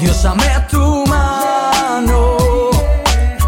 Dame 0.00 0.66
tu 0.70 1.04
mano. 1.06 2.36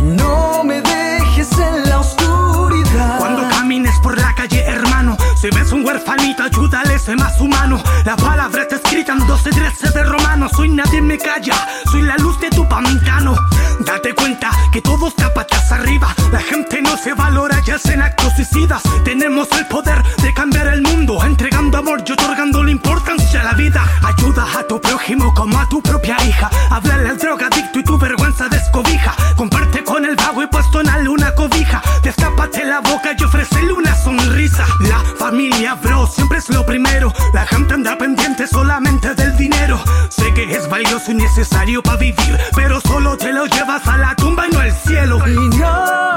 No 0.00 0.62
me 0.62 0.80
dejes 0.80 1.50
en 1.58 1.88
la 1.88 1.98
oscuridad. 1.98 3.18
Cuando 3.18 3.48
camines 3.48 3.98
por 4.00 4.16
la 4.16 4.32
calle, 4.32 4.64
hermano, 4.64 5.16
si 5.40 5.48
ves 5.50 5.72
un 5.72 5.84
huerfanito, 5.84 6.44
ayúdale, 6.44 7.00
sé 7.00 7.16
más 7.16 7.40
humano. 7.40 7.82
La 8.04 8.16
palabra 8.16 8.62
está 8.62 8.76
escrita 8.76 9.12
en 9.12 9.26
12, 9.26 9.50
13 9.50 9.90
de 9.90 10.04
romano. 10.04 10.48
Soy 10.48 10.68
nadie 10.68 11.02
me 11.02 11.18
calla, 11.18 11.54
soy 11.90 12.02
la 12.02 12.16
luz 12.16 12.38
de 12.40 12.50
tu 12.50 12.68
pantano. 12.68 13.34
Date 13.80 14.14
cuenta 14.14 14.50
que 14.72 14.80
todo 14.80 15.08
está 15.08 15.34
patas 15.34 15.72
arriba. 15.72 16.14
La 16.30 16.40
gente 16.40 16.80
no 16.80 16.96
se 16.96 17.12
valora 17.14 17.60
y 17.66 17.70
hacen 17.72 18.02
actos 18.02 18.34
suicidas. 18.34 18.82
Tenemos 19.04 19.48
el 19.52 19.66
poder 19.66 20.00
de 20.22 20.32
cambiar 20.32 20.68
el 20.68 20.82
mundo, 20.82 21.24
entregando 21.24 21.78
amor 21.78 22.04
y 22.06 22.12
otorgando 22.12 22.62
la 22.62 22.70
importancia 22.70 23.25
la. 23.46 23.86
Ayuda 24.02 24.44
a 24.58 24.62
tu 24.64 24.80
prójimo 24.80 25.32
como 25.32 25.58
a 25.58 25.68
tu 25.68 25.80
propia 25.80 26.16
hija. 26.24 26.50
Háblale 26.70 27.10
al 27.10 27.18
drogadicto 27.18 27.78
y 27.78 27.84
tu 27.84 27.96
vergüenza 27.96 28.48
descobija. 28.48 29.14
Comparte 29.36 29.84
con 29.84 30.04
el 30.04 30.16
vago 30.16 30.42
y 30.42 30.46
puesto 30.48 30.80
en 30.80 31.08
una 31.08 31.32
cobija. 31.32 31.80
Destápate 32.02 32.64
la 32.64 32.80
boca 32.80 33.14
y 33.16 33.22
ofrécele 33.22 33.72
una 33.72 33.94
sonrisa. 33.94 34.64
La 34.80 34.98
familia, 35.16 35.74
bro, 35.74 36.06
siempre 36.06 36.38
es 36.38 36.48
lo 36.48 36.66
primero. 36.66 37.12
La 37.32 37.46
gente 37.46 37.74
anda 37.74 37.96
pendiente 37.96 38.46
solamente 38.48 39.14
del 39.14 39.36
dinero. 39.36 39.78
Sé 40.08 40.34
que 40.34 40.50
es 40.52 40.68
valioso 40.68 41.12
y 41.12 41.14
necesario 41.14 41.82
para 41.82 41.98
vivir, 41.98 42.38
pero 42.54 42.80
solo 42.80 43.16
te 43.16 43.32
lo 43.32 43.46
llevas 43.46 43.86
a 43.86 43.96
la 43.96 44.14
tumba 44.16 44.46
y 44.48 44.50
no 44.52 44.58
al 44.58 44.72
cielo. 44.72 45.18
No, 45.26 46.16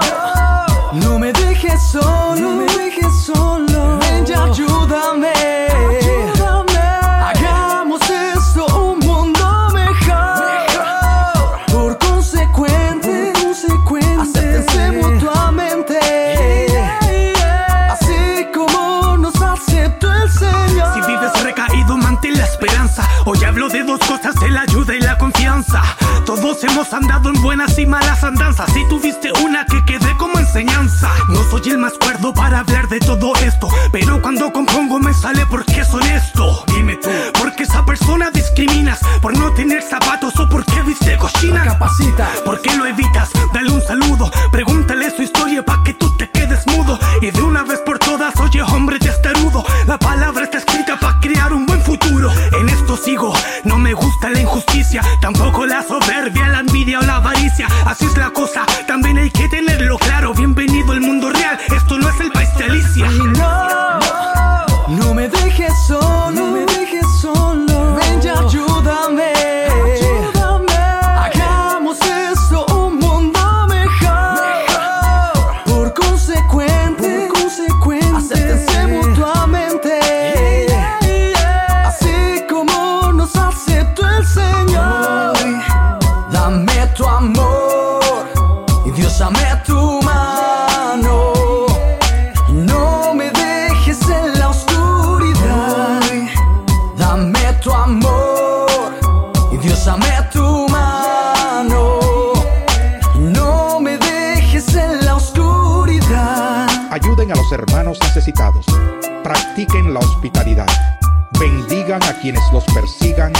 no 0.93 1.19
me 1.19 1.31
dejes 1.31 1.79
solo. 1.91 2.68
Y 24.99 25.01
la 25.01 25.17
confianza. 25.17 25.81
Todos 26.25 26.63
hemos 26.63 26.93
andado 26.93 27.29
en 27.29 27.41
buenas 27.41 27.77
y 27.79 27.85
malas 27.85 28.23
andanzas. 28.23 28.71
Si 28.73 28.87
tuviste 28.87 29.31
una 29.43 29.65
que 29.65 29.83
quede 29.85 30.15
como 30.17 30.37
enseñanza. 30.37 31.09
No 31.29 31.43
soy 31.49 31.71
el 31.71 31.77
más 31.77 31.93
cuerdo 31.93 32.33
para 32.33 32.59
hablar 32.59 32.87
de 32.87 32.99
todo 32.99 33.33
esto. 33.37 33.67
Pero 33.91 34.21
cuando 34.21 34.51
compongo 34.51 34.99
me 34.99 35.13
sale 35.13 35.45
porque 35.47 35.81
es 35.81 35.93
honesto. 35.93 36.63
Dime 36.67 36.97
tú, 36.97 37.09
¿por 37.33 37.55
qué 37.55 37.63
esa 37.63 37.85
persona 37.85 38.29
discriminas? 38.31 38.99
¿Por 39.21 39.37
no 39.37 39.51
tener 39.53 39.81
zapatos 39.81 40.39
o 40.39 40.49
por 40.49 40.65
qué 40.65 40.81
viste 40.83 41.17
cochina? 41.17 41.63
Capacita. 41.63 42.29
¿Por 42.45 42.61
qué 42.61 42.75
lo 42.75 42.85
evitas? 42.85 43.29
Dale 43.53 43.71
un 43.71 43.81
saludo. 43.81 44.31
Pregúntale 44.51 44.98
y 88.99 89.01
Dios 89.01 89.19
dame 89.19 89.39
tu 89.65 90.01
mano. 90.01 91.33
No 92.49 93.13
me 93.13 93.31
dejes 93.31 94.01
en 94.09 94.37
la 94.37 94.49
oscuridad. 94.49 96.01
Dame 96.97 97.53
tu 97.63 97.71
amor 97.71 98.91
y 99.51 99.57
Dios 99.57 99.85
dame 99.85 100.11
tu 100.33 100.67
mano. 100.67 101.99
No 103.15 103.79
me 103.79 103.97
dejes 103.97 104.75
en 104.75 105.05
la 105.05 105.15
oscuridad. 105.15 106.67
Ayuden 106.91 107.31
a 107.31 107.35
los 107.35 107.51
hermanos 107.53 107.97
necesitados. 108.01 108.65
Practiquen 109.23 109.93
la 109.93 110.01
hospitalidad. 110.01 110.67
Bendigan 111.39 112.03
a 112.03 112.19
quienes 112.19 112.43
los 112.51 112.65
persigan. 112.65 113.31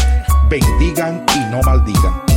Bendigan 0.50 1.26
y 1.36 1.40
no 1.52 1.62
maldigan. 1.64 2.29